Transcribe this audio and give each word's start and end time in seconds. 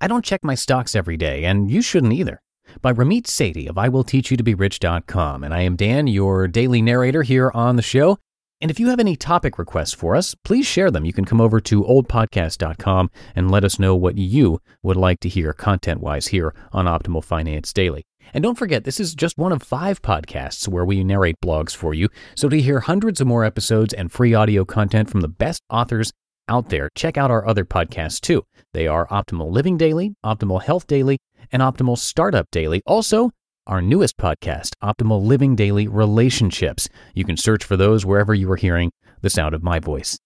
I 0.01 0.09
don't 0.09 0.24
check 0.24 0.43
my 0.43 0.57
stocks 0.57 0.96
every 0.96 1.16
day, 1.16 1.45
and 1.45 1.70
you 1.70 1.83
shouldn't 1.83 2.15
either. 2.15 2.43
By 2.80 2.93
Ramit 2.93 3.27
Sethi 3.27 3.69
of 3.69 3.77
IWillTeachYouToBeRich.com, 3.77 5.45
and 5.45 5.55
I 5.55 5.60
am 5.60 5.77
Dan, 5.77 6.09
your 6.09 6.48
daily 6.48 6.82
narrator 6.82 7.23
here 7.23 7.52
on 7.55 7.77
the 7.77 7.82
show. 7.82 8.19
And 8.62 8.71
if 8.71 8.79
you 8.79 8.89
have 8.91 9.01
any 9.01 9.16
topic 9.16 9.59
requests 9.59 9.93
for 9.93 10.15
us, 10.15 10.37
please 10.37 10.66
share 10.66 10.93
them. 10.93 11.05
You 11.05 11.12
can 11.12 11.25
come 11.25 11.41
over 11.41 11.61
to 11.62 11.83
oldpodcast.com 11.83 13.11
and 13.35 13.51
let 13.51 13.65
us 13.65 13.80
know 13.80 13.97
what 13.97 14.16
you 14.16 14.61
would 14.85 14.97
like 14.97 15.19
to 15.21 15.29
hear 15.29 15.52
content 15.52 16.01
wise 16.01 16.29
here 16.29 16.55
on 16.71 16.87
Optimal 16.87 17.25
Finance 17.25 17.73
Daily. 17.73 18.07
And 18.33 18.45
don't 18.45 18.57
forget, 18.57 18.85
this 18.85 19.01
is 19.01 19.16
just 19.16 19.37
one 19.37 19.51
of 19.51 19.65
five 19.65 20.01
podcasts 20.01 20.68
where 20.68 20.85
we 20.85 21.02
narrate 21.02 21.40
blogs 21.45 21.74
for 21.74 21.93
you. 21.93 22.09
So 22.37 22.49
to 22.49 22.60
hear 22.60 22.79
hundreds 22.79 23.21
of 23.21 23.27
more 23.27 23.45
episodes 23.45 23.93
and 23.93 24.13
free 24.13 24.33
audio 24.33 24.65
content 24.65 25.10
from 25.10 25.23
the 25.23 25.29
best 25.29 25.60
authors 25.68 26.13
out 26.49 26.68
there, 26.68 26.88
check 26.95 27.16
out 27.16 27.33
our 27.33 27.45
other 27.45 27.65
podcasts 27.65 28.21
too. 28.21 28.45
They 28.74 28.87
are 28.87 29.09
Optimal 29.09 29.51
Living 29.51 29.77
Daily, 29.77 30.15
Optimal 30.24 30.63
Health 30.63 30.87
Daily, 30.87 31.18
and 31.51 31.63
Optimal 31.63 31.99
Startup 31.99 32.49
Daily. 32.52 32.80
Also, 32.87 33.33
our 33.66 33.80
newest 33.80 34.16
podcast, 34.16 34.74
Optimal 34.82 35.23
Living 35.23 35.55
Daily 35.55 35.87
Relationships. 35.87 36.88
You 37.15 37.24
can 37.24 37.37
search 37.37 37.65
for 37.65 37.77
those 37.77 38.05
wherever 38.05 38.35
you 38.35 38.51
are 38.51 38.57
hearing 38.57 38.91
the 39.21 39.30
sound 39.30 39.55
of 39.55 39.63
my 39.63 39.79
voice. 39.79 40.18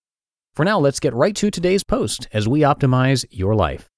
For 0.55 0.65
now, 0.65 0.79
let's 0.79 1.01
get 1.01 1.12
right 1.15 1.37
to 1.37 1.51
today's 1.51 1.84
post 1.84 2.29
as 2.33 2.48
we 2.48 2.61
optimize 2.61 3.27
your 3.31 3.55
life. 3.55 3.91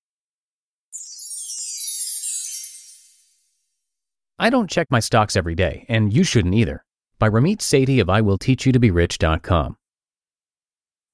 I 4.40 4.50
don't 4.50 4.70
check 4.70 4.88
my 4.90 5.00
stocks 5.00 5.36
every 5.36 5.54
day, 5.54 5.84
and 5.88 6.12
you 6.12 6.24
shouldn't 6.24 6.54
either. 6.54 6.84
By 7.18 7.28
Ramit 7.28 7.58
Sethi 7.58 8.00
of 8.00 8.06
IWillTeachYouToBeRich.com. 8.08 9.76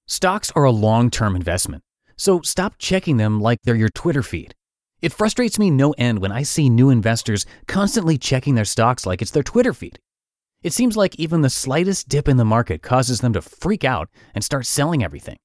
Stocks 0.06 0.52
are 0.54 0.64
a 0.64 0.70
long 0.70 1.10
term 1.10 1.34
investment, 1.34 1.82
so 2.16 2.42
stop 2.42 2.74
checking 2.78 3.16
them 3.16 3.40
like 3.40 3.60
they're 3.64 3.74
your 3.74 3.88
Twitter 3.88 4.22
feed. 4.22 4.54
It 5.04 5.12
frustrates 5.12 5.58
me 5.58 5.70
no 5.70 5.92
end 5.98 6.20
when 6.20 6.32
I 6.32 6.44
see 6.44 6.70
new 6.70 6.88
investors 6.88 7.44
constantly 7.68 8.16
checking 8.16 8.54
their 8.54 8.64
stocks 8.64 9.04
like 9.04 9.20
it's 9.20 9.32
their 9.32 9.42
Twitter 9.42 9.74
feed. 9.74 9.98
It 10.62 10.72
seems 10.72 10.96
like 10.96 11.14
even 11.16 11.42
the 11.42 11.50
slightest 11.50 12.08
dip 12.08 12.26
in 12.26 12.38
the 12.38 12.44
market 12.46 12.80
causes 12.80 13.20
them 13.20 13.34
to 13.34 13.42
freak 13.42 13.84
out 13.84 14.08
and 14.34 14.42
start 14.42 14.64
selling 14.64 15.04
everything. 15.04 15.36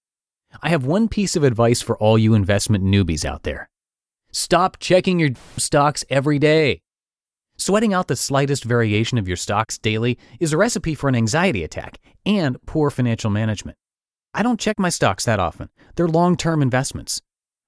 I 0.64 0.70
have 0.70 0.86
one 0.86 1.10
piece 1.10 1.36
of 1.36 1.44
advice 1.44 1.82
for 1.82 1.98
all 1.98 2.18
you 2.18 2.36
investment 2.36 2.86
newbies 2.86 3.26
out 3.26 3.44
there 3.44 3.68
stop 4.32 4.78
checking 4.80 5.20
your 5.20 5.32
stocks 5.58 6.06
every 6.10 6.40
day. 6.40 6.80
Sweating 7.58 7.94
out 7.94 8.08
the 8.08 8.16
slightest 8.16 8.64
variation 8.64 9.18
of 9.18 9.28
your 9.28 9.36
stocks 9.36 9.78
daily 9.78 10.18
is 10.40 10.54
a 10.54 10.58
recipe 10.58 10.96
for 10.96 11.10
an 11.10 11.16
anxiety 11.16 11.66
attack 11.66 12.00
and 12.26 12.56
poor 12.66 12.90
financial 12.90 13.30
management. 13.30 13.78
I 14.34 14.42
don't 14.42 14.58
check 14.58 14.80
my 14.80 14.88
stocks 14.88 15.26
that 15.26 15.42
often, 15.42 15.68
they're 15.98 16.08
long 16.08 16.38
term 16.38 16.62
investments. 16.62 17.22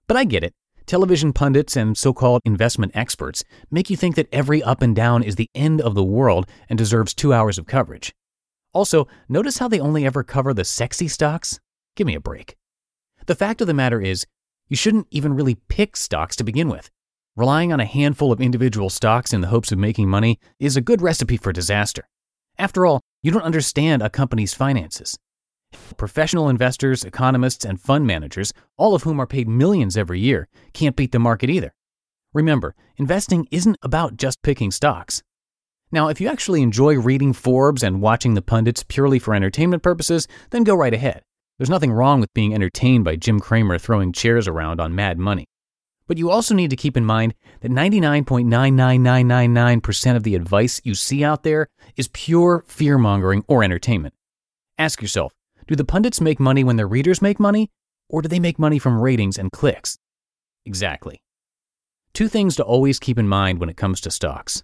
But 0.07 0.16
I 0.16 0.23
get 0.23 0.45
it. 0.45 0.53
Television 0.85 1.33
pundits 1.33 1.75
and 1.75 1.97
so 1.97 2.13
called 2.13 2.41
investment 2.45 2.91
experts 2.95 3.43
make 3.69 3.89
you 3.89 3.97
think 3.97 4.15
that 4.15 4.27
every 4.31 4.61
up 4.63 4.81
and 4.81 4.95
down 4.95 5.23
is 5.23 5.35
the 5.35 5.49
end 5.55 5.81
of 5.81 5.95
the 5.95 6.03
world 6.03 6.47
and 6.69 6.77
deserves 6.77 7.13
two 7.13 7.33
hours 7.33 7.57
of 7.57 7.65
coverage. 7.65 8.13
Also, 8.73 9.07
notice 9.27 9.57
how 9.57 9.67
they 9.67 9.79
only 9.79 10.05
ever 10.05 10.23
cover 10.23 10.53
the 10.53 10.63
sexy 10.65 11.07
stocks? 11.07 11.59
Give 11.95 12.07
me 12.07 12.15
a 12.15 12.21
break. 12.21 12.55
The 13.25 13.35
fact 13.35 13.61
of 13.61 13.67
the 13.67 13.73
matter 13.73 14.01
is, 14.01 14.25
you 14.67 14.75
shouldn't 14.75 15.07
even 15.11 15.33
really 15.33 15.55
pick 15.67 15.97
stocks 15.97 16.35
to 16.37 16.43
begin 16.43 16.69
with. 16.69 16.89
Relying 17.35 17.71
on 17.71 17.79
a 17.79 17.85
handful 17.85 18.31
of 18.31 18.41
individual 18.41 18.89
stocks 18.89 19.33
in 19.33 19.41
the 19.41 19.47
hopes 19.47 19.71
of 19.71 19.77
making 19.77 20.09
money 20.09 20.39
is 20.59 20.75
a 20.75 20.81
good 20.81 21.01
recipe 21.01 21.37
for 21.37 21.51
disaster. 21.51 22.07
After 22.57 22.85
all, 22.85 23.01
you 23.21 23.31
don't 23.31 23.41
understand 23.43 24.01
a 24.01 24.09
company's 24.09 24.53
finances. 24.53 25.17
Professional 25.97 26.49
investors, 26.49 27.03
economists, 27.03 27.65
and 27.65 27.79
fund 27.79 28.07
managers, 28.07 28.53
all 28.77 28.95
of 28.95 29.03
whom 29.03 29.19
are 29.19 29.27
paid 29.27 29.47
millions 29.47 29.97
every 29.97 30.19
year, 30.19 30.47
can't 30.73 30.95
beat 30.95 31.11
the 31.11 31.19
market 31.19 31.49
either. 31.49 31.73
Remember, 32.33 32.75
investing 32.97 33.47
isn't 33.51 33.77
about 33.81 34.17
just 34.17 34.41
picking 34.41 34.71
stocks. 34.71 35.21
Now, 35.91 36.07
if 36.07 36.21
you 36.21 36.29
actually 36.29 36.61
enjoy 36.61 36.97
reading 36.97 37.33
Forbes 37.33 37.83
and 37.83 38.01
watching 38.01 38.33
the 38.33 38.41
pundits 38.41 38.83
purely 38.83 39.19
for 39.19 39.35
entertainment 39.35 39.83
purposes, 39.83 40.29
then 40.51 40.63
go 40.63 40.75
right 40.75 40.93
ahead. 40.93 41.23
There's 41.57 41.69
nothing 41.69 41.91
wrong 41.91 42.21
with 42.21 42.33
being 42.33 42.55
entertained 42.55 43.03
by 43.03 43.17
Jim 43.17 43.41
Cramer 43.41 43.77
throwing 43.77 44.13
chairs 44.13 44.47
around 44.47 44.79
on 44.79 44.95
Mad 44.95 45.19
Money. 45.19 45.49
But 46.07 46.17
you 46.17 46.31
also 46.31 46.55
need 46.55 46.71
to 46.71 46.75
keep 46.75 46.97
in 46.97 47.05
mind 47.05 47.35
that 47.59 47.71
99.99999% 47.71 50.15
of 50.15 50.23
the 50.23 50.33
advice 50.35 50.81
you 50.83 50.95
see 50.95 51.23
out 51.23 51.43
there 51.43 51.67
is 51.97 52.09
pure 52.13 52.63
fear 52.67 52.97
mongering 52.97 53.45
or 53.47 53.63
entertainment. 53.63 54.15
Ask 54.77 55.01
yourself 55.01 55.33
do 55.71 55.75
the 55.77 55.85
pundits 55.85 56.19
make 56.19 56.37
money 56.37 56.65
when 56.65 56.75
their 56.75 56.85
readers 56.85 57.21
make 57.21 57.39
money, 57.39 57.69
or 58.09 58.21
do 58.21 58.27
they 58.27 58.41
make 58.41 58.59
money 58.59 58.77
from 58.77 58.99
ratings 58.99 59.37
and 59.37 59.53
clicks? 59.53 59.97
Exactly. 60.65 61.21
Two 62.13 62.27
things 62.27 62.57
to 62.57 62.63
always 62.63 62.99
keep 62.99 63.17
in 63.17 63.25
mind 63.25 63.57
when 63.57 63.69
it 63.69 63.77
comes 63.77 64.01
to 64.01 64.11
stocks. 64.11 64.63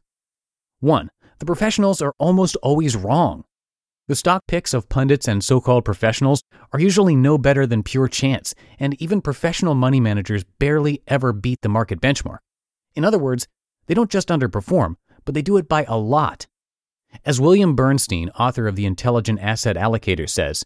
One, 0.81 1.09
the 1.39 1.45
professionals 1.45 2.01
are 2.01 2.13
almost 2.19 2.57
always 2.57 2.97
wrong. 2.97 3.45
The 4.09 4.17
stock 4.17 4.43
picks 4.49 4.73
of 4.73 4.89
pundits 4.89 5.29
and 5.29 5.41
so 5.41 5.61
called 5.61 5.85
professionals 5.85 6.43
are 6.73 6.79
usually 6.81 7.15
no 7.15 7.37
better 7.37 7.65
than 7.65 7.83
pure 7.83 8.09
chance, 8.09 8.53
and 8.77 9.01
even 9.01 9.21
professional 9.21 9.75
money 9.75 10.01
managers 10.01 10.43
barely 10.59 11.01
ever 11.07 11.31
beat 11.31 11.61
the 11.61 11.69
market 11.69 12.01
benchmark. 12.01 12.39
In 12.95 13.05
other 13.05 13.17
words, 13.17 13.47
they 13.85 13.93
don't 13.93 14.11
just 14.11 14.27
underperform, 14.27 14.95
but 15.23 15.33
they 15.33 15.41
do 15.41 15.55
it 15.55 15.69
by 15.69 15.85
a 15.85 15.97
lot. 15.97 16.47
As 17.23 17.39
William 17.39 17.75
Bernstein, 17.75 18.29
author 18.31 18.67
of 18.67 18.75
The 18.75 18.85
Intelligent 18.85 19.39
Asset 19.39 19.77
Allocator, 19.77 20.29
says, 20.29 20.65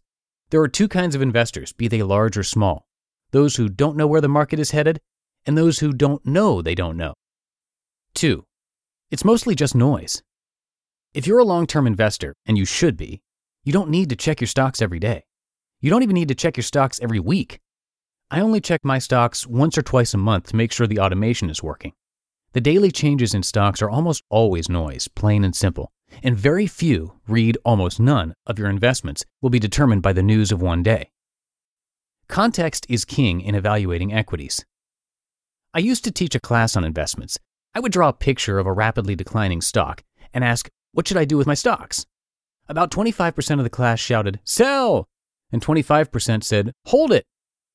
there 0.52 0.62
are 0.62 0.68
two 0.68 0.88
kinds 0.88 1.16
of 1.16 1.22
investors, 1.22 1.74
be 1.74 1.88
they 1.88 2.04
large 2.04 2.38
or 2.38 2.44
small 2.44 2.86
those 3.32 3.56
who 3.56 3.70
don't 3.70 3.96
know 3.96 4.08
where 4.08 4.20
the 4.20 4.28
market 4.28 4.60
is 4.60 4.72
headed, 4.72 5.00
and 5.46 5.58
those 5.58 5.80
who 5.80 5.94
don't 5.94 6.26
know 6.26 6.62
they 6.62 6.76
don't 6.76 6.98
know. 6.98 7.14
2. 8.16 8.46
It's 9.10 9.24
mostly 9.24 9.56
just 9.56 9.74
noise. 9.74 10.22
If 11.14 11.26
you're 11.26 11.40
a 11.40 11.46
long 11.46 11.66
term 11.66 11.88
investor, 11.88 12.36
and 12.46 12.58
you 12.58 12.66
should 12.66 12.98
be, 12.98 13.22
you 13.64 13.72
don't 13.72 13.90
need 13.90 14.10
to 14.10 14.16
check 14.16 14.42
your 14.42 14.50
stocks 14.50 14.82
every 14.82 15.00
day. 15.00 15.24
You 15.80 15.90
don't 15.90 16.04
even 16.04 16.14
need 16.14 16.28
to 16.28 16.36
check 16.36 16.58
your 16.58 16.64
stocks 16.64 17.00
every 17.02 17.20
week. 17.20 17.60
I 18.30 18.42
only 18.42 18.60
check 18.60 18.84
my 18.84 19.00
stocks 19.00 19.48
once 19.48 19.78
or 19.78 19.82
twice 19.82 20.14
a 20.14 20.18
month 20.18 20.48
to 20.48 20.56
make 20.56 20.72
sure 20.72 20.88
the 20.88 21.00
automation 21.00 21.50
is 21.50 21.64
working. 21.64 21.94
The 22.54 22.62
daily 22.62 22.92
changes 22.92 23.34
in 23.34 23.44
stocks 23.44 23.82
are 23.82 23.90
almost 23.90 24.24
always 24.30 24.68
noise, 24.68 25.08
plain 25.08 25.44
and 25.44 25.56
simple 25.56 25.92
and 26.24 26.38
very 26.38 26.68
few, 26.68 27.14
read 27.28 27.58
almost 27.64 28.00
none, 28.00 28.34
of 28.46 28.60
your 28.60 28.70
investments 28.70 29.26
will 29.42 29.50
be 29.50 29.60
determined 29.60 30.02
by 30.02 30.14
the 30.14 30.24
news 30.24 30.52
of 30.52 30.62
one 30.62 30.84
day. 30.84 31.12
Context 32.28 32.86
is 32.90 33.06
king 33.06 33.42
in 33.42 33.56
evaluating 33.56 34.14
equities. 34.14 34.66
I 35.74 35.80
used 35.80 36.04
to 36.04 36.12
teach 36.12 36.36
a 36.36 36.40
class 36.40 36.76
on 36.76 36.84
investments. 36.84 37.40
I 37.74 37.80
would 37.80 37.92
draw 37.92 38.10
a 38.10 38.14
picture 38.14 38.60
of 38.60 38.68
a 38.68 38.74
rapidly 38.74 39.16
declining 39.16 39.62
stock 39.62 40.04
and 40.34 40.44
ask, 40.44 40.70
What 40.92 41.08
should 41.08 41.18
I 41.18 41.26
do 41.26 41.38
with 41.38 41.48
my 41.48 41.54
stocks? 41.54 42.06
About 42.68 42.92
25% 42.92 43.58
of 43.58 43.64
the 43.64 43.70
class 43.70 44.00
shouted, 44.00 44.40
Sell! 44.44 45.08
And 45.52 45.62
25% 45.62 46.44
said, 46.44 46.74
Hold 46.86 47.12
it! 47.12 47.26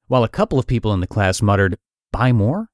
While 0.09 0.25
a 0.25 0.29
couple 0.29 0.59
of 0.59 0.67
people 0.67 0.93
in 0.93 1.01
the 1.01 1.07
class 1.07 1.43
muttered, 1.43 1.77
Buy 2.13 2.33
more? 2.33 2.69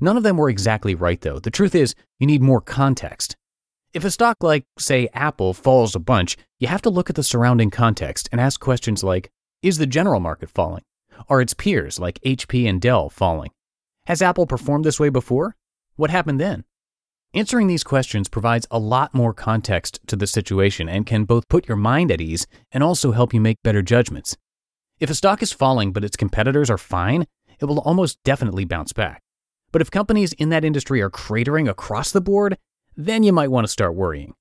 None 0.00 0.16
of 0.16 0.22
them 0.22 0.36
were 0.36 0.48
exactly 0.48 0.94
right, 0.94 1.20
though. 1.20 1.38
The 1.38 1.50
truth 1.50 1.74
is, 1.74 1.94
you 2.18 2.26
need 2.26 2.42
more 2.42 2.60
context. 2.60 3.36
If 3.92 4.04
a 4.04 4.10
stock 4.10 4.36
like, 4.40 4.66
say, 4.78 5.08
Apple 5.12 5.52
falls 5.52 5.96
a 5.96 5.98
bunch, 5.98 6.36
you 6.60 6.68
have 6.68 6.82
to 6.82 6.90
look 6.90 7.10
at 7.10 7.16
the 7.16 7.24
surrounding 7.24 7.70
context 7.70 8.28
and 8.30 8.40
ask 8.40 8.60
questions 8.60 9.02
like 9.02 9.30
Is 9.62 9.78
the 9.78 9.86
general 9.86 10.20
market 10.20 10.48
falling? 10.48 10.84
Are 11.28 11.40
its 11.40 11.54
peers 11.54 11.98
like 11.98 12.20
HP 12.20 12.68
and 12.68 12.80
Dell 12.80 13.10
falling? 13.10 13.50
Has 14.06 14.22
Apple 14.22 14.46
performed 14.46 14.84
this 14.84 15.00
way 15.00 15.08
before? 15.08 15.56
What 15.96 16.10
happened 16.10 16.40
then? 16.40 16.64
Answering 17.34 17.66
these 17.66 17.82
questions 17.82 18.28
provides 18.28 18.66
a 18.70 18.78
lot 18.78 19.12
more 19.12 19.34
context 19.34 19.98
to 20.06 20.14
the 20.14 20.26
situation 20.28 20.88
and 20.88 21.04
can 21.04 21.24
both 21.24 21.48
put 21.48 21.66
your 21.66 21.76
mind 21.76 22.12
at 22.12 22.20
ease 22.20 22.46
and 22.70 22.84
also 22.84 23.10
help 23.10 23.34
you 23.34 23.40
make 23.40 23.62
better 23.64 23.82
judgments. 23.82 24.36
If 25.00 25.10
a 25.10 25.14
stock 25.16 25.42
is 25.42 25.52
falling 25.52 25.92
but 25.92 26.04
its 26.04 26.16
competitors 26.16 26.70
are 26.70 26.78
fine, 26.78 27.26
it 27.60 27.64
will 27.64 27.80
almost 27.80 28.22
definitely 28.24 28.64
bounce 28.64 28.92
back. 28.92 29.20
But 29.72 29.82
if 29.82 29.90
companies 29.90 30.32
in 30.34 30.50
that 30.50 30.64
industry 30.64 31.00
are 31.02 31.10
cratering 31.10 31.68
across 31.68 32.12
the 32.12 32.20
board, 32.20 32.56
then 32.96 33.22
you 33.22 33.32
might 33.32 33.50
want 33.50 33.66
to 33.66 33.72
start 33.72 33.94
worrying. 33.94 34.34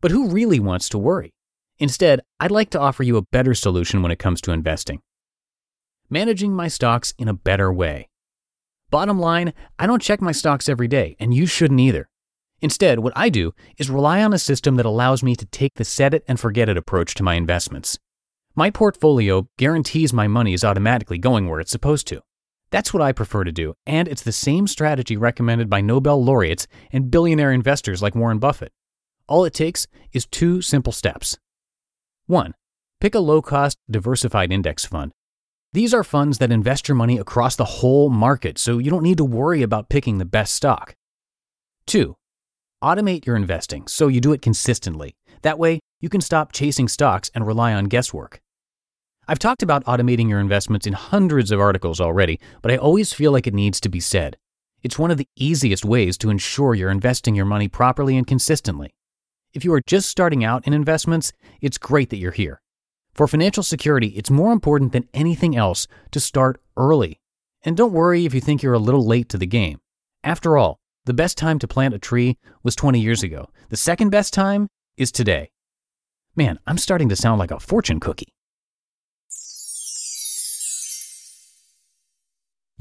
But 0.00 0.10
who 0.10 0.28
really 0.28 0.60
wants 0.60 0.88
to 0.90 0.98
worry? 0.98 1.32
Instead, 1.78 2.20
I'd 2.38 2.50
like 2.50 2.70
to 2.70 2.80
offer 2.80 3.02
you 3.02 3.16
a 3.16 3.22
better 3.32 3.54
solution 3.54 4.02
when 4.02 4.12
it 4.12 4.18
comes 4.18 4.40
to 4.42 4.52
investing. 4.52 5.00
Managing 6.08 6.52
my 6.54 6.68
stocks 6.68 7.14
in 7.18 7.28
a 7.28 7.34
better 7.34 7.72
way. 7.72 8.08
Bottom 8.90 9.18
line, 9.18 9.52
I 9.78 9.86
don't 9.86 10.02
check 10.02 10.20
my 10.20 10.32
stocks 10.32 10.68
every 10.68 10.88
day, 10.88 11.16
and 11.20 11.32
you 11.32 11.46
shouldn't 11.46 11.80
either. 11.80 12.08
Instead, 12.60 12.98
what 12.98 13.12
I 13.16 13.28
do 13.28 13.52
is 13.78 13.88
rely 13.88 14.22
on 14.22 14.32
a 14.34 14.38
system 14.38 14.76
that 14.76 14.86
allows 14.86 15.22
me 15.22 15.34
to 15.36 15.46
take 15.46 15.74
the 15.74 15.84
set 15.84 16.12
it 16.12 16.24
and 16.28 16.38
forget 16.38 16.68
it 16.68 16.76
approach 16.76 17.14
to 17.14 17.22
my 17.22 17.34
investments. 17.34 17.98
My 18.54 18.70
portfolio 18.70 19.48
guarantees 19.56 20.12
my 20.12 20.26
money 20.28 20.52
is 20.52 20.64
automatically 20.64 21.18
going 21.18 21.48
where 21.48 21.60
it's 21.60 21.70
supposed 21.70 22.06
to. 22.08 22.20
That's 22.70 22.94
what 22.94 23.02
I 23.02 23.12
prefer 23.12 23.44
to 23.44 23.52
do, 23.52 23.74
and 23.84 24.06
it's 24.06 24.22
the 24.22 24.32
same 24.32 24.66
strategy 24.66 25.16
recommended 25.16 25.68
by 25.68 25.80
Nobel 25.80 26.22
laureates 26.22 26.68
and 26.92 27.10
billionaire 27.10 27.52
investors 27.52 28.00
like 28.00 28.14
Warren 28.14 28.38
Buffett. 28.38 28.72
All 29.26 29.44
it 29.44 29.54
takes 29.54 29.86
is 30.12 30.26
two 30.26 30.62
simple 30.62 30.92
steps. 30.92 31.36
1. 32.26 32.54
Pick 33.00 33.14
a 33.14 33.20
low 33.20 33.42
cost, 33.42 33.78
diversified 33.90 34.52
index 34.52 34.84
fund. 34.84 35.12
These 35.72 35.94
are 35.94 36.04
funds 36.04 36.38
that 36.38 36.52
invest 36.52 36.88
your 36.88 36.96
money 36.96 37.18
across 37.18 37.56
the 37.56 37.64
whole 37.64 38.08
market, 38.08 38.58
so 38.58 38.78
you 38.78 38.90
don't 38.90 39.02
need 39.02 39.18
to 39.18 39.24
worry 39.24 39.62
about 39.62 39.88
picking 39.88 40.18
the 40.18 40.24
best 40.24 40.54
stock. 40.54 40.94
2. 41.86 42.16
Automate 42.82 43.26
your 43.26 43.36
investing 43.36 43.86
so 43.86 44.08
you 44.08 44.20
do 44.20 44.32
it 44.32 44.42
consistently. 44.42 45.14
That 45.42 45.58
way, 45.58 45.80
you 46.00 46.08
can 46.08 46.20
stop 46.20 46.52
chasing 46.52 46.88
stocks 46.88 47.30
and 47.34 47.46
rely 47.46 47.72
on 47.72 47.84
guesswork. 47.86 48.40
I've 49.30 49.38
talked 49.38 49.62
about 49.62 49.84
automating 49.84 50.28
your 50.28 50.40
investments 50.40 50.88
in 50.88 50.92
hundreds 50.92 51.52
of 51.52 51.60
articles 51.60 52.00
already, 52.00 52.40
but 52.62 52.72
I 52.72 52.76
always 52.76 53.12
feel 53.12 53.30
like 53.30 53.46
it 53.46 53.54
needs 53.54 53.78
to 53.82 53.88
be 53.88 54.00
said. 54.00 54.36
It's 54.82 54.98
one 54.98 55.12
of 55.12 55.18
the 55.18 55.28
easiest 55.36 55.84
ways 55.84 56.18
to 56.18 56.30
ensure 56.30 56.74
you're 56.74 56.90
investing 56.90 57.36
your 57.36 57.44
money 57.44 57.68
properly 57.68 58.16
and 58.16 58.26
consistently. 58.26 58.92
If 59.54 59.64
you 59.64 59.72
are 59.72 59.82
just 59.86 60.08
starting 60.08 60.42
out 60.42 60.66
in 60.66 60.72
investments, 60.72 61.32
it's 61.60 61.78
great 61.78 62.10
that 62.10 62.16
you're 62.16 62.32
here. 62.32 62.60
For 63.14 63.28
financial 63.28 63.62
security, 63.62 64.08
it's 64.16 64.32
more 64.32 64.52
important 64.52 64.90
than 64.90 65.08
anything 65.14 65.54
else 65.54 65.86
to 66.10 66.18
start 66.18 66.60
early. 66.76 67.20
And 67.62 67.76
don't 67.76 67.92
worry 67.92 68.26
if 68.26 68.34
you 68.34 68.40
think 68.40 68.64
you're 68.64 68.74
a 68.74 68.80
little 68.80 69.06
late 69.06 69.28
to 69.28 69.38
the 69.38 69.46
game. 69.46 69.78
After 70.24 70.58
all, 70.58 70.80
the 71.04 71.14
best 71.14 71.38
time 71.38 71.60
to 71.60 71.68
plant 71.68 71.94
a 71.94 72.00
tree 72.00 72.36
was 72.64 72.74
20 72.74 72.98
years 72.98 73.22
ago. 73.22 73.48
The 73.68 73.76
second 73.76 74.10
best 74.10 74.34
time 74.34 74.66
is 74.96 75.12
today. 75.12 75.52
Man, 76.34 76.58
I'm 76.66 76.78
starting 76.78 77.08
to 77.10 77.14
sound 77.14 77.38
like 77.38 77.52
a 77.52 77.60
fortune 77.60 78.00
cookie. 78.00 78.34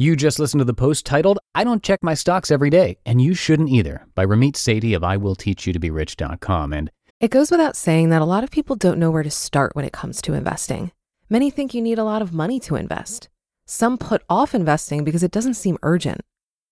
You 0.02 0.16
just 0.16 0.40
listened 0.40 0.62
to 0.62 0.66
the 0.66 0.74
post 0.74 1.06
titled, 1.06 1.40
I 1.54 1.66
Don't 1.66 1.84
Check 1.84 2.00
My 2.02 2.14
Stocks 2.14 2.52
Every 2.52 2.70
Day, 2.70 2.98
and 3.06 3.22
You 3.22 3.34
Shouldn't 3.34 3.68
Either, 3.68 4.08
by 4.16 4.26
Ramit 4.26 4.54
Sethi 4.54 4.96
of 4.96 5.02
IWillTeachYouToBeRich.com. 5.02 6.72
And 6.72 6.90
It 7.20 7.32
goes 7.32 7.52
without 7.52 7.76
saying 7.76 8.08
that 8.08 8.22
a 8.22 8.26
lot 8.26 8.46
of 8.46 8.50
people 8.50 8.78
don't 8.78 8.98
know 8.98 9.12
where 9.12 9.24
to 9.24 9.30
start 9.30 9.76
when 9.76 9.84
it 9.84 9.92
comes 9.92 10.22
to 10.22 10.36
investing. 10.36 10.94
Many 11.30 11.52
think 11.52 11.74
you 11.74 11.82
need 11.82 12.00
a 12.00 12.06
lot 12.06 12.22
of 12.22 12.32
money 12.32 12.62
to 12.62 12.78
invest. 12.78 13.28
Some 13.68 13.98
put 13.98 14.24
off 14.30 14.56
investing 14.56 15.04
because 15.04 15.22
it 15.22 15.32
doesn't 15.32 15.56
seem 15.56 15.78
urgent. 15.84 16.22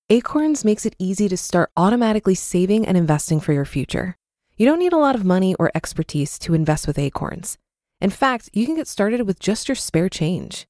Acorns 0.09 0.63
makes 0.63 0.85
it 0.85 0.95
easy 0.97 1.27
to 1.27 1.35
start 1.35 1.69
automatically 1.75 2.33
saving 2.33 2.87
and 2.87 2.95
investing 2.95 3.41
for 3.41 3.51
your 3.51 3.65
future. 3.65 4.15
You 4.55 4.65
don't 4.65 4.79
need 4.79 4.93
a 4.93 4.97
lot 4.97 5.15
of 5.15 5.25
money 5.25 5.53
or 5.55 5.69
expertise 5.75 6.39
to 6.39 6.53
invest 6.53 6.87
with 6.87 6.97
Acorns. 6.97 7.57
In 7.99 8.09
fact, 8.09 8.49
you 8.53 8.65
can 8.65 8.75
get 8.77 8.87
started 8.87 9.27
with 9.27 9.37
just 9.37 9.67
your 9.67 9.75
spare 9.75 10.07
change. 10.07 10.65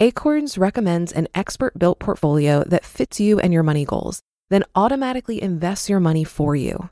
Acorns 0.00 0.56
recommends 0.58 1.12
an 1.12 1.28
expert 1.34 1.78
built 1.78 1.98
portfolio 1.98 2.64
that 2.64 2.84
fits 2.84 3.20
you 3.20 3.38
and 3.38 3.52
your 3.52 3.62
money 3.62 3.84
goals, 3.84 4.22
then 4.50 4.64
automatically 4.74 5.40
invests 5.40 5.88
your 5.88 6.00
money 6.00 6.24
for 6.24 6.56
you. 6.56 6.90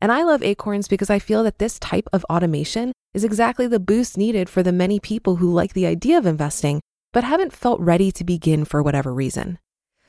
And 0.00 0.12
I 0.12 0.24
love 0.24 0.42
Acorns 0.42 0.88
because 0.88 1.10
I 1.10 1.18
feel 1.18 1.42
that 1.44 1.58
this 1.58 1.78
type 1.78 2.08
of 2.12 2.24
automation 2.24 2.92
is 3.14 3.24
exactly 3.24 3.66
the 3.66 3.80
boost 3.80 4.18
needed 4.18 4.48
for 4.48 4.62
the 4.62 4.72
many 4.72 5.00
people 5.00 5.36
who 5.36 5.52
like 5.52 5.74
the 5.74 5.86
idea 5.86 6.18
of 6.18 6.26
investing 6.26 6.80
but 7.12 7.24
haven't 7.24 7.52
felt 7.52 7.80
ready 7.80 8.12
to 8.12 8.24
begin 8.24 8.64
for 8.64 8.82
whatever 8.82 9.12
reason. 9.12 9.58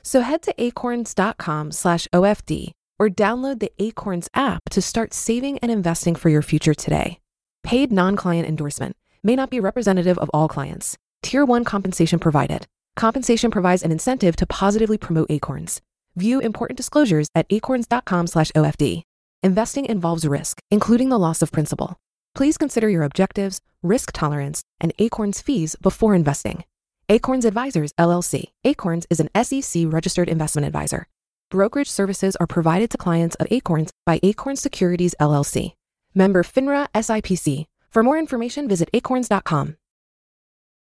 So 0.02 0.20
head 0.20 0.42
to 0.42 0.54
acorns.com/OFD 0.62 2.72
or 2.98 3.08
download 3.08 3.60
the 3.60 3.72
Acorns 3.78 4.28
app 4.34 4.62
to 4.70 4.82
start 4.82 5.14
saving 5.14 5.58
and 5.58 5.70
investing 5.70 6.14
for 6.14 6.28
your 6.28 6.42
future 6.42 6.74
today. 6.74 7.18
Paid 7.64 7.92
non-client 7.92 8.48
endorsement 8.48 8.96
may 9.24 9.36
not 9.36 9.50
be 9.50 9.58
representative 9.58 10.18
of 10.18 10.30
all 10.34 10.48
clients. 10.48 10.98
Tier 11.22 11.44
1 11.44 11.64
compensation 11.64 12.18
provided. 12.18 12.66
Compensation 12.96 13.50
provides 13.50 13.82
an 13.82 13.90
incentive 13.90 14.36
to 14.36 14.46
positively 14.46 14.98
promote 14.98 15.30
Acorns. 15.30 15.80
View 16.16 16.40
important 16.40 16.76
disclosures 16.76 17.28
at 17.34 17.46
acorns.com/OFD. 17.48 19.02
Investing 19.42 19.86
involves 19.86 20.26
risk, 20.26 20.60
including 20.70 21.08
the 21.08 21.18
loss 21.18 21.42
of 21.42 21.50
principal. 21.50 21.96
Please 22.34 22.58
consider 22.58 22.88
your 22.88 23.02
objectives, 23.02 23.60
risk 23.82 24.12
tolerance, 24.12 24.62
and 24.80 24.92
Acorns 24.98 25.40
fees 25.40 25.74
before 25.76 26.14
investing. 26.14 26.64
Acorns 27.08 27.44
Advisors 27.44 27.92
LLC. 27.98 28.52
Acorns 28.64 29.06
is 29.10 29.20
an 29.20 29.28
SEC 29.34 29.84
registered 29.86 30.28
investment 30.28 30.66
advisor. 30.66 31.08
Brokerage 31.50 31.90
services 31.90 32.36
are 32.36 32.46
provided 32.46 32.90
to 32.90 32.96
clients 32.96 33.36
of 33.36 33.48
Acorns 33.50 33.90
by 34.06 34.20
Acorns 34.22 34.60
Securities 34.60 35.14
LLC. 35.20 35.74
Member 36.14 36.42
FINRA 36.42 36.88
SIPC. 36.94 37.66
For 37.90 38.02
more 38.02 38.18
information, 38.18 38.68
visit 38.68 38.88
acorns.com. 38.94 39.76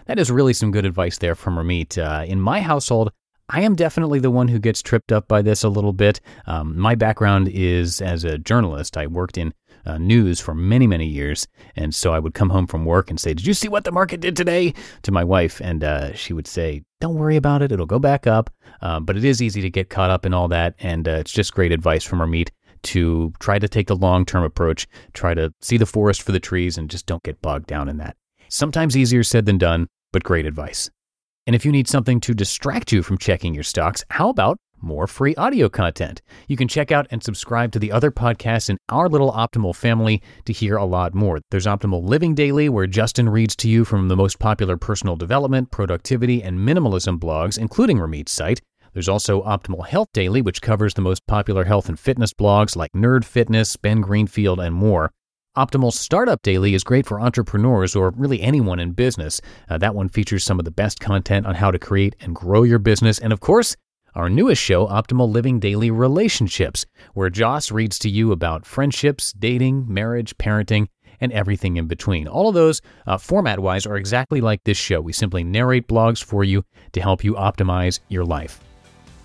That 0.06 0.18
is 0.18 0.30
really 0.30 0.54
some 0.54 0.70
good 0.70 0.86
advice 0.86 1.18
there 1.18 1.34
from 1.34 1.56
Ramit. 1.56 1.98
Uh, 1.98 2.24
in 2.24 2.40
my 2.40 2.62
household, 2.62 3.10
I 3.50 3.62
am 3.62 3.74
definitely 3.74 4.20
the 4.20 4.30
one 4.30 4.48
who 4.48 4.58
gets 4.58 4.82
tripped 4.82 5.12
up 5.12 5.28
by 5.28 5.42
this 5.42 5.62
a 5.62 5.68
little 5.68 5.92
bit. 5.92 6.20
Um, 6.46 6.78
my 6.78 6.94
background 6.94 7.48
is 7.48 8.00
as 8.00 8.24
a 8.24 8.38
journalist. 8.38 8.96
I 8.96 9.06
worked 9.06 9.36
in 9.38 9.52
uh, 9.86 9.98
news 9.98 10.40
for 10.40 10.54
many, 10.54 10.86
many 10.86 11.06
years. 11.06 11.46
And 11.76 11.94
so 11.94 12.12
I 12.12 12.18
would 12.18 12.34
come 12.34 12.50
home 12.50 12.66
from 12.66 12.84
work 12.84 13.10
and 13.10 13.18
say, 13.18 13.34
Did 13.34 13.46
you 13.46 13.54
see 13.54 13.68
what 13.68 13.84
the 13.84 13.92
market 13.92 14.20
did 14.20 14.36
today? 14.36 14.74
to 15.02 15.12
my 15.12 15.24
wife. 15.24 15.60
And 15.60 15.84
uh, 15.84 16.14
she 16.14 16.32
would 16.32 16.46
say, 16.46 16.82
Don't 17.00 17.14
worry 17.14 17.36
about 17.36 17.62
it. 17.62 17.72
It'll 17.72 17.86
go 17.86 17.98
back 17.98 18.26
up. 18.26 18.50
Uh, 18.80 19.00
but 19.00 19.16
it 19.16 19.24
is 19.24 19.42
easy 19.42 19.60
to 19.60 19.70
get 19.70 19.90
caught 19.90 20.10
up 20.10 20.24
in 20.26 20.34
all 20.34 20.48
that. 20.48 20.74
And 20.80 21.08
uh, 21.08 21.12
it's 21.12 21.32
just 21.32 21.54
great 21.54 21.72
advice 21.72 22.04
from 22.04 22.20
Ramit 22.20 22.50
to 22.84 23.32
try 23.40 23.58
to 23.58 23.68
take 23.68 23.88
the 23.88 23.96
long 23.96 24.24
term 24.24 24.44
approach, 24.44 24.86
try 25.12 25.34
to 25.34 25.52
see 25.60 25.76
the 25.76 25.86
forest 25.86 26.22
for 26.22 26.32
the 26.32 26.40
trees, 26.40 26.78
and 26.78 26.90
just 26.90 27.06
don't 27.06 27.22
get 27.22 27.40
bogged 27.42 27.66
down 27.66 27.88
in 27.88 27.96
that. 27.98 28.16
Sometimes 28.48 28.96
easier 28.96 29.22
said 29.22 29.46
than 29.46 29.58
done, 29.58 29.88
but 30.12 30.24
great 30.24 30.46
advice. 30.46 30.90
And 31.46 31.54
if 31.54 31.64
you 31.64 31.72
need 31.72 31.88
something 31.88 32.20
to 32.20 32.34
distract 32.34 32.92
you 32.92 33.02
from 33.02 33.18
checking 33.18 33.54
your 33.54 33.64
stocks, 33.64 34.04
how 34.10 34.28
about 34.28 34.58
more 34.80 35.06
free 35.06 35.34
audio 35.36 35.68
content? 35.68 36.22
You 36.46 36.56
can 36.56 36.68
check 36.68 36.92
out 36.92 37.06
and 37.10 37.22
subscribe 37.22 37.72
to 37.72 37.78
the 37.78 37.92
other 37.92 38.10
podcasts 38.10 38.70
in 38.70 38.78
our 38.88 39.08
little 39.08 39.32
Optimal 39.32 39.74
family 39.74 40.22
to 40.44 40.52
hear 40.52 40.76
a 40.76 40.84
lot 40.84 41.14
more. 41.14 41.40
There's 41.50 41.66
Optimal 41.66 42.02
Living 42.08 42.34
Daily, 42.34 42.68
where 42.68 42.86
Justin 42.86 43.28
reads 43.28 43.56
to 43.56 43.68
you 43.68 43.84
from 43.84 44.08
the 44.08 44.16
most 44.16 44.38
popular 44.38 44.76
personal 44.76 45.16
development, 45.16 45.70
productivity, 45.70 46.42
and 46.42 46.58
minimalism 46.58 47.18
blogs, 47.18 47.58
including 47.58 47.98
Ramit's 47.98 48.32
site. 48.32 48.60
There's 48.92 49.08
also 49.08 49.42
Optimal 49.42 49.86
Health 49.86 50.08
Daily, 50.12 50.42
which 50.42 50.62
covers 50.62 50.94
the 50.94 51.02
most 51.02 51.26
popular 51.26 51.64
health 51.64 51.88
and 51.88 51.98
fitness 51.98 52.32
blogs 52.32 52.74
like 52.74 52.92
Nerd 52.92 53.24
Fitness, 53.24 53.76
Ben 53.76 54.00
Greenfield, 54.00 54.60
and 54.60 54.74
more. 54.74 55.12
Optimal 55.56 55.92
Startup 55.92 56.40
Daily 56.42 56.74
is 56.74 56.84
great 56.84 57.04
for 57.04 57.20
entrepreneurs 57.20 57.96
or 57.96 58.10
really 58.10 58.40
anyone 58.40 58.78
in 58.78 58.92
business. 58.92 59.40
Uh, 59.68 59.76
that 59.78 59.94
one 59.94 60.08
features 60.08 60.44
some 60.44 60.60
of 60.60 60.64
the 60.64 60.70
best 60.70 61.00
content 61.00 61.46
on 61.46 61.56
how 61.56 61.72
to 61.72 61.80
create 61.80 62.14
and 62.20 62.34
grow 62.34 62.62
your 62.62 62.78
business. 62.78 63.18
And 63.18 63.32
of 63.32 63.40
course, 63.40 63.74
our 64.14 64.28
newest 64.28 64.62
show, 64.62 64.86
Optimal 64.86 65.30
Living 65.30 65.60
Daily 65.60 65.90
Relationships, 65.90 66.86
where 67.14 67.30
Joss 67.30 67.70
reads 67.70 67.98
to 68.00 68.08
you 68.08 68.32
about 68.32 68.66
friendships, 68.66 69.32
dating, 69.32 69.86
marriage, 69.92 70.36
parenting, 70.38 70.88
and 71.20 71.32
everything 71.32 71.76
in 71.76 71.86
between. 71.86 72.28
All 72.28 72.48
of 72.48 72.54
those, 72.54 72.80
uh, 73.06 73.18
format 73.18 73.60
wise, 73.60 73.86
are 73.86 73.96
exactly 73.96 74.40
like 74.40 74.64
this 74.64 74.78
show. 74.78 75.00
We 75.00 75.12
simply 75.12 75.44
narrate 75.44 75.88
blogs 75.88 76.22
for 76.22 76.44
you 76.44 76.64
to 76.92 77.00
help 77.00 77.24
you 77.24 77.34
optimize 77.34 78.00
your 78.08 78.24
life. 78.24 78.60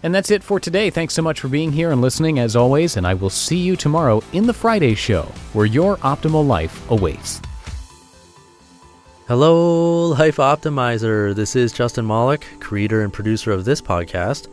And 0.04 0.14
that's 0.14 0.32
it 0.32 0.44
for 0.44 0.60
today. 0.60 0.90
Thanks 0.90 1.14
so 1.14 1.22
much 1.22 1.40
for 1.40 1.48
being 1.48 1.72
here 1.72 1.92
and 1.92 2.02
listening 2.02 2.40
as 2.40 2.56
always, 2.56 2.98
and 2.98 3.08
I 3.08 3.14
will 3.14 3.30
see 3.30 3.58
you 3.58 3.76
tomorrow 3.76 4.22
in 4.34 4.46
the 4.46 4.54
Friday 4.54 4.96
show 4.96 5.24
where 5.54 5.66
your 5.66 5.98
optimal 5.98 6.46
life 6.46 6.90
awaits. 6.92 7.42
Hello, 9.30 10.08
Life 10.10 10.36
Optimizer. 10.36 11.34
This 11.34 11.56
is 11.56 11.72
Justin 11.72 12.06
Malik, 12.06 12.46
creator 12.60 13.04
and 13.04 13.14
producer 13.14 13.54
of 13.54 13.64
this 13.64 13.82
podcast, 13.82 14.53